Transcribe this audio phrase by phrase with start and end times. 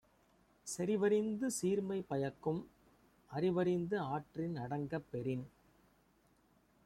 [0.67, 2.61] செறிவறிந்து சீர்மை பயக்கும்
[3.31, 5.45] அறிவறிந்து ஆற்றின் அடங்கப் பெறின்